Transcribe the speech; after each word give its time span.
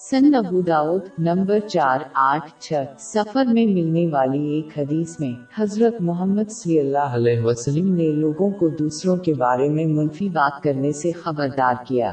سن 0.00 0.34
ابو 0.34 0.60
داود 0.60 1.02
نمبر 1.18 1.58
چار، 1.58 1.98
آٹھ، 2.14 2.50
چھ، 2.58 2.72
سفر 2.98 3.44
میں 3.44 3.66
ملنے 3.66 4.06
والی 4.06 4.46
ایک 4.48 4.78
حدیث 4.78 5.20
میں 5.20 5.32
حضرت 5.58 6.00
محمد 6.00 6.50
صلی 6.50 6.78
اللہ 6.78 6.98
علیہ 6.98 7.40
وسلم 7.40 7.94
نے 7.94 8.12
لوگوں 8.12 8.50
کو 8.50 8.68
دوسروں 8.68 9.16
کے 9.16 9.34
بارے 9.34 9.68
میں 9.68 9.86
منفی 9.86 10.28
بات 10.28 10.62
کرنے 10.62 10.92
سے 10.92 11.12
خبردار 11.12 11.74
کیا، 11.86 12.12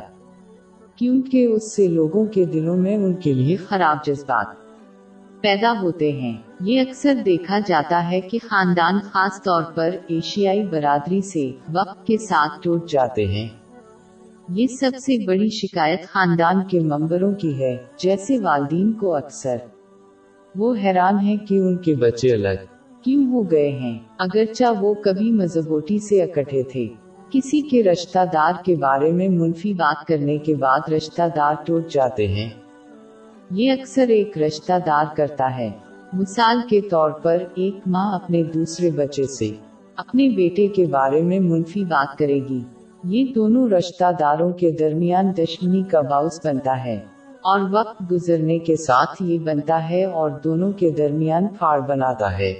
کیونکہ 0.95 1.45
اس 1.45 1.75
سے 1.75 1.87
لوگوں 1.87 2.25
کے 2.25 2.45
دلوں 2.45 2.77
میں 2.77 2.97
ان 2.97 3.13
کے 3.13 3.33
لیے 3.33 3.55
خراب 3.55 4.05
جذبات 4.05 4.47
پیدا 5.41 5.73
ہوتے 5.81 6.11
ہیں۔ 6.11 6.37
یہ 6.59 6.81
اکثر 6.81 7.13
دیکھا 7.25 7.59
جاتا 7.67 8.11
ہے 8.11 8.21
کہ 8.21 8.37
خاندان 8.43 8.99
خاص 8.99 9.43
طور 9.43 9.63
پر 9.75 9.89
ایشیائی 10.07 10.65
برادری 10.65 11.21
سے 11.21 11.51
وقت 11.73 12.07
کے 12.07 12.17
ساتھ 12.17 12.61
ٹوٹ 12.61 12.89
جاتے 12.89 13.25
ہیں۔ 13.25 13.64
یہ 14.49 14.67
سب 14.67 14.91
سے 14.97 15.25
بڑی 15.25 15.49
شکایت 15.49 16.03
خاندان 16.03 16.67
کے 16.67 16.79
ممبروں 16.79 17.33
کی 17.33 17.59
ہے 17.59 17.77
جیسے 17.97 18.39
والدین 18.39 18.93
کو 18.93 19.15
اکثر۔ 19.15 19.57
وہ 20.55 20.75
حیران 20.83 21.25
ہے 21.25 21.37
کہ 21.37 21.59
ان 21.59 21.77
کے 21.77 21.95
بچے 21.95 22.33
الگ۔ 22.33 22.65
کیوں 23.01 23.31
ہو 23.31 23.51
گئے 23.51 23.71
ہیں؟ 23.71 23.99
اگرچہ 24.17 24.63
وہ 24.79 24.93
کبھی 24.93 25.31
مذہبوٹی 25.31 25.99
سے 25.99 26.23
اکٹھے 26.23 26.63
تھے۔ 26.63 26.87
کسی 27.29 27.61
کے 27.61 27.83
رشتہ 27.83 28.19
دار 28.33 28.53
کے 28.65 28.75
بارے 28.75 29.11
میں 29.11 29.29
منفی 29.29 29.73
بات 29.73 30.07
کرنے 30.07 30.37
کے 30.37 30.55
بعد 30.55 30.79
رشتہ 30.89 31.21
دار 31.35 31.55
ٹوٹ 31.65 31.87
جاتے 31.89 32.27
ہیں۔ 32.27 32.49
یہ 33.51 33.71
اکثر 33.71 34.07
ایک 34.07 34.37
رشتہ 34.37 34.73
دار 34.85 35.05
کرتا 35.15 35.57
ہے۔ 35.57 35.69
مثال 36.13 36.59
کے 36.69 36.81
طور 36.81 37.11
پر 37.11 37.43
ایک 37.55 37.75
ماں 37.85 38.15
اپنے 38.15 38.43
دوسرے 38.43 38.91
بچے 38.91 39.23
سے 39.23 39.51
اپنے 39.95 40.29
بیٹے 40.29 40.67
کے 40.67 40.85
بارے 40.85 41.21
میں 41.21 41.39
منفی 41.39 41.83
بات 41.83 42.17
کرے 42.17 42.39
گی۔ 42.49 42.59
یہ 43.07 43.25
دونوں 43.35 43.69
رشتہ 43.69 44.03
داروں 44.19 44.51
کے 44.51 44.71
درمیان 44.71 45.31
دشمنی 45.37 45.83
کا 45.83 46.01
باعث 46.01 46.45
بنتا 46.45 46.85
ہے۔ 46.85 46.95
اور 47.31 47.59
وقت 47.71 48.11
گزرنے 48.11 48.59
کے 48.59 48.75
ساتھ 48.75 49.23
یہ 49.23 49.39
بنتا 49.39 49.89
ہے 49.89 50.05
اور 50.05 50.29
دونوں 50.43 50.71
کے 50.71 50.89
درمیان 50.89 51.47
پھاڑ 51.47 51.79
بناتا 51.79 52.37
ہے۔ 52.37 52.53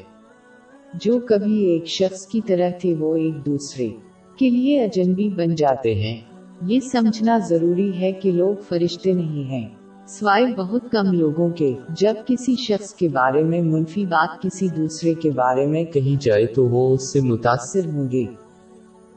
جو 0.93 1.19
کبھی 1.19 1.63
ایک 1.63 1.85
شخص 1.85 2.27
کی 2.27 2.41
طرح 2.41 2.69
تھے 2.69 2.95
وہ 2.99 3.15
ایک 3.15 3.45
دوسرے 3.45 3.89
کے 4.37 4.49
لیے 4.49 4.83
اجنبی 4.83 5.29
بن 5.29 5.55
جاتے 5.55 5.95
ہیں۔ 5.95 6.21
یہ 6.61 6.79
سمجھنا 6.79 7.37
ضروری 7.37 7.99
ہے 7.99 8.11
کہ 8.11 8.31
لوگ 8.31 8.55
فرشتے 8.69 9.13
نہیں 9.13 9.43
ہیں۔ 9.43 9.69
سوائے 10.07 10.45
بہت 10.57 10.81
کم 10.91 11.11
لوگوں 11.11 11.49
کے، 11.49 11.73
جب 11.89 12.13
کسی 12.27 12.55
شخص 12.55 12.93
کے 12.93 13.09
بارے 13.09 13.43
میں 13.43 13.61
منفی 13.61 14.05
بات 14.05 14.41
کسی 14.41 14.67
دوسرے 14.67 15.13
کے 15.13 15.31
بارے 15.31 15.65
میں 15.65 15.83
کہی 15.83 16.15
جائے 16.19 16.45
تو 16.45 16.65
وہ 16.65 16.93
اس 16.93 17.13
سے 17.13 17.21
متاثر 17.21 17.85
ہوں 17.85 18.11
گے۔ 18.11 18.44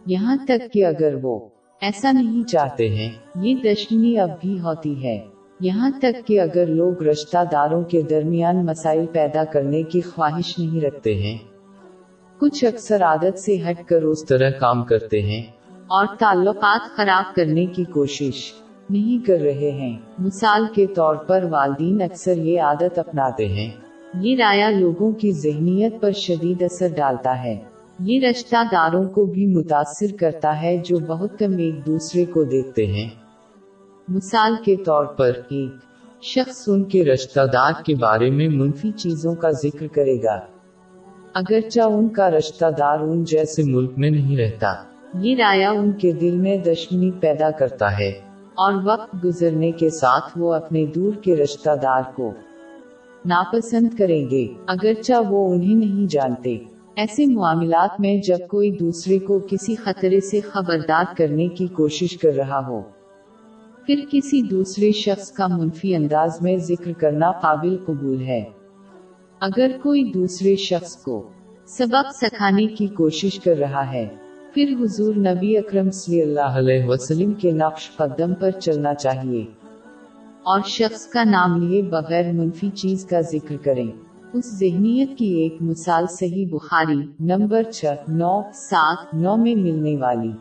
یہاں 0.09 0.37
تک 0.49 0.73
کہ 0.73 0.87
اگر 0.87 1.15
وہ 1.23 1.49
ایسا 1.81 2.13
نہیں 2.13 2.49
چاہتے 2.49 2.89
ہیں، 2.89 3.13
یہ 3.35 3.55
دشنی 3.55 4.19
اب 4.19 4.31
بھی 4.41 4.61
ہوتی 4.61 5.05
ہے۔ 5.05 5.21
یہاں 5.61 5.91
تک 6.03 6.27
کہ 6.27 6.41
اگر 6.41 6.67
لوگ 6.67 7.03
رشتہ 7.03 7.39
داروں 7.53 7.83
کے 7.83 8.03
درمیان 8.03 8.67
مسائل 8.67 9.07
پیدا 9.07 9.45
کرنے 9.45 9.83
کی 9.83 10.01
خواہش 10.01 10.59
نہیں 10.59 10.81
رکھتے 10.81 11.15
ہیں، 11.15 11.39
کچھ 12.39 12.65
اکثر 12.65 13.03
عادت 13.03 13.39
سے 13.39 13.57
ہٹ 13.57 13.85
کر 13.85 14.03
اس 14.03 14.25
طرح 14.25 14.51
کام 14.51 14.85
کرتے 14.85 15.23
ہیں 15.23 15.43
اور 15.87 16.07
تعلقات 16.19 16.97
خراب 16.97 17.35
کرنے 17.35 17.67
کی 17.67 17.85
کوشش 17.85 18.53
نہیں 18.91 19.27
کر 19.27 19.39
رہے 19.41 19.71
ہیں۔ 19.71 19.99
مثال 20.19 20.67
کے 20.75 20.87
طور 20.87 21.17
پر 21.17 21.45
والدین 21.51 22.03
اکثر 22.03 22.37
یہ 22.37 22.61
عادت 22.61 22.99
اپناتے 22.99 23.49
ہیں۔ 23.49 23.71
یہ 24.21 24.37
رایا 24.37 24.71
لوگوں 24.71 25.13
کی 25.13 25.33
ذہنیت 25.33 26.01
پر 26.01 26.13
شدید 26.13 26.63
اثر 26.63 26.87
ڈالتا 26.97 27.45
ہے۔ 27.45 27.57
یہ 27.99 28.21
رشتہ 28.31 28.57
داروں 28.73 29.05
کو 29.05 29.25
بھی 29.25 29.47
متاثر 29.47 30.07
کرتا 30.21 30.63
ہے 30.63 30.77
جو 30.85 30.99
بہت 30.99 31.39
کم 31.39 31.57
ایک 31.59 31.87
دوسرے 31.87 32.25
کو 32.25 32.45
دیکھتے 32.45 32.87
ہیں۔ 32.87 33.09
مثال 34.09 34.55
کے 34.65 34.77
طور 34.77 35.05
پر، 35.05 35.31
ایک 35.49 35.73
شخص 36.23 36.69
ان 36.69 36.85
کے 36.85 37.05
رشتہ 37.05 37.41
دار 37.53 37.73
کے 37.87 37.95
بارے 37.95 38.31
میں 38.31 38.49
منفی 38.49 38.91
چیزوں 38.93 39.35
کا 39.35 39.51
ذکر 39.51 39.87
کرے 39.87 40.17
گا۔ 40.23 40.41
اگرچہ 41.35 41.81
ان 41.81 42.09
کا 42.09 42.31
رشتہ 42.31 42.65
دار 42.79 43.01
ان 43.01 43.25
جیسے 43.25 43.63
ملک 43.63 43.93
میں 43.97 44.11
نہیں 44.11 44.37
رہتا، 44.37 44.75
یہ 45.15 45.37
رایا 45.37 45.71
ان 45.71 45.93
کے 45.93 46.13
دل 46.13 46.37
میں 46.37 46.57
دشمنی 46.57 47.11
پیدا 47.11 47.51
کرتا 47.51 47.99
ہے 47.99 48.09
اور 48.55 48.73
وقت 48.85 49.25
گزرنے 49.25 49.71
کے 49.71 49.91
ساتھ 49.91 50.39
وہ 50.39 50.55
اپنے 50.55 50.87
دور 50.87 51.13
کے 51.13 51.37
رشتہ 51.37 51.71
دار 51.83 52.03
کو 52.15 52.33
ناپسند 53.25 53.99
کریں 53.99 54.31
گے، 54.31 54.47
اگرچہ 54.67 55.29
وہ 55.29 55.53
انہیں 55.53 55.75
نہیں 55.75 56.13
جانتے۔ 56.13 56.59
ایسے 56.99 57.27
معاملات 57.27 58.01
میں 58.01 58.17
جب 58.17 58.37
کوئی 58.49 58.71
دوسرے 58.71 59.19
کو 59.19 59.39
کسی 59.51 59.75
خطرے 59.75 60.21
سے 60.21 60.41
خبردار 60.41 61.05
کرنے 61.17 61.49
کی 61.49 61.67
کوشش 61.67 62.19
کر 62.19 62.33
رہا 62.33 62.67
ہو، 62.67 62.81
پھر 63.87 64.05
کسی 64.11 64.43
دوسرے 64.43 64.93
شخص 64.93 65.33
کا 65.33 65.47
منفی 65.47 65.95
انداز 65.95 66.43
میں 66.43 66.57
ذکر 66.57 66.93
کرنا 66.93 67.33
قابل 67.33 67.77
قبول 67.87 68.23
ہے۔ 68.23 68.45
اگر 69.41 69.71
کوئی 69.83 70.05
دوسرے 70.05 70.57
شخص 70.57 70.97
کو 70.97 71.29
سبق 71.67 72.17
سکھانے 72.17 72.67
کی 72.67 72.87
کوشش 72.87 73.41
کر 73.41 73.57
رہا 73.57 73.93
ہے، 73.93 74.09
پھر 74.55 74.75
حضور 74.81 75.15
نبی 75.15 75.59
اکرم 75.59 75.91
صلی 75.91 76.23
اللہ 76.23 76.41
علیہ 76.41 76.85
وسلم 76.85 77.33
کے 77.33 77.51
نقش 77.51 77.91
قدم 77.97 78.35
پر 78.35 78.51
چلنا 78.51 78.95
چاہیے۔ 78.95 79.47
اور 80.43 80.61
شخص 80.67 81.07
کا 81.07 81.25
نام 81.25 81.63
لیے 81.63 81.83
بغیر 81.83 82.33
منفی 82.33 82.71
چیز 82.71 83.07
کا 83.07 83.21
ذکر 83.21 83.57
کریں۔ 83.63 84.08
اس 84.33 84.59
ذہنیت 84.59 85.19
کی 85.19 85.27
ایک 85.27 85.57
مثال 85.61 86.07
صحیح 86.11 86.47
بخاری 86.51 87.01
نمبر 87.21 87.63
چھ، 87.63 87.85
نو، 88.09 88.43
سات، 88.55 89.15
نو 89.15 89.37
میں 89.37 89.55
ملنے 89.55 89.97
والی۔ 89.97 90.33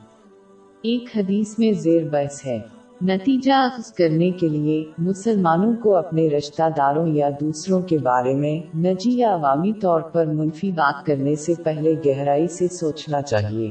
ایک 0.81 1.17
حدیث 1.17 1.59
میں 1.59 1.71
زیر 1.71 2.03
بحث 2.09 2.45
ہے۔ 2.45 2.59
نتیجہ 3.01 3.53
اخذ 3.53 3.93
کرنے 3.93 4.31
کے 4.31 4.49
لیے 4.49 4.85
مسلمانوں 4.97 5.73
کو 5.83 5.95
اپنے 5.95 6.27
رشتہ 6.27 6.63
داروں 6.77 7.07
یا 7.07 7.29
دوسروں 7.41 7.81
کے 7.81 7.97
بارے 7.97 8.33
میں 8.33 8.77
نجی 8.77 9.17
یا 9.17 9.35
عوامی 9.35 9.73
طور 9.73 10.01
پر 10.01 10.25
منفی 10.25 10.71
بات 10.71 11.05
کرنے 11.05 11.35
سے 11.35 11.53
پہلے 11.63 11.95
گہرائی 12.05 12.47
سے 12.47 12.67
سوچنا 12.67 13.21
چاہیے۔ 13.21 13.69